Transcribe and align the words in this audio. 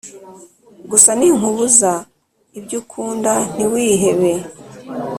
gusa 0.91 1.09
ninkubuza, 1.19 1.91
iby'ukund 2.57 3.25
ntiwihebe 3.55 4.33